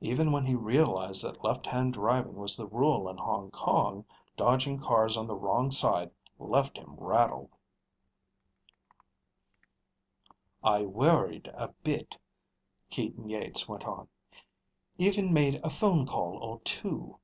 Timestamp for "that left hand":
1.22-1.92